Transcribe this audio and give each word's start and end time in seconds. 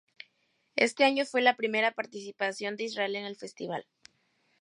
Este 0.77 1.03
año 1.03 1.25
fue 1.27 1.43
la 1.43 1.55
primera 1.55 1.91
participación 1.91 2.75
de 2.75 2.85
Israel 2.85 3.15
en 3.17 3.25
el 3.25 3.35
festival. 3.35 3.85